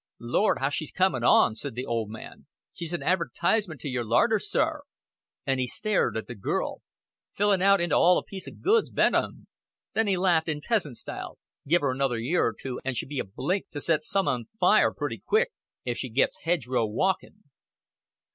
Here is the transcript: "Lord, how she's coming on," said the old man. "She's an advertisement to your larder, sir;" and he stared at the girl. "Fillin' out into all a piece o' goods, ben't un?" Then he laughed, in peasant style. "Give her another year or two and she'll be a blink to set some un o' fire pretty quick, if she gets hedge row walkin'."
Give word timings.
"Lord, 0.17 0.57
how 0.57 0.69
she's 0.69 0.91
coming 0.91 1.23
on," 1.23 1.53
said 1.53 1.75
the 1.75 1.85
old 1.85 2.09
man. 2.09 2.47
"She's 2.73 2.91
an 2.91 3.03
advertisement 3.03 3.79
to 3.81 3.87
your 3.87 4.03
larder, 4.03 4.39
sir;" 4.39 4.81
and 5.45 5.59
he 5.59 5.67
stared 5.67 6.17
at 6.17 6.25
the 6.25 6.33
girl. 6.33 6.81
"Fillin' 7.33 7.61
out 7.61 7.79
into 7.79 7.95
all 7.95 8.17
a 8.17 8.23
piece 8.23 8.47
o' 8.47 8.51
goods, 8.51 8.89
ben't 8.89 9.15
un?" 9.15 9.45
Then 9.93 10.07
he 10.07 10.17
laughed, 10.17 10.49
in 10.49 10.61
peasant 10.61 10.97
style. 10.97 11.37
"Give 11.67 11.81
her 11.81 11.91
another 11.91 12.17
year 12.17 12.47
or 12.47 12.55
two 12.59 12.81
and 12.83 12.97
she'll 12.97 13.09
be 13.09 13.19
a 13.19 13.23
blink 13.23 13.69
to 13.73 13.79
set 13.79 14.01
some 14.01 14.27
un 14.27 14.45
o' 14.47 14.57
fire 14.59 14.91
pretty 14.91 15.19
quick, 15.23 15.51
if 15.85 15.99
she 15.99 16.09
gets 16.09 16.41
hedge 16.45 16.65
row 16.65 16.87
walkin'." 16.87 17.43